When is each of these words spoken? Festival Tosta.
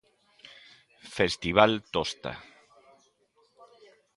Festival 1.17 1.71
Tosta. 1.93 2.31